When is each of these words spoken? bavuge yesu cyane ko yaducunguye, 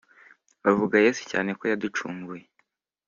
bavuge 0.63 0.97
yesu 1.05 1.21
cyane 1.31 1.49
ko 1.57 1.63
yaducunguye, 1.71 2.43